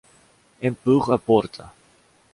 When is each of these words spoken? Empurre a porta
Empurre 0.67 1.13
a 1.13 1.19
porta 1.19 1.65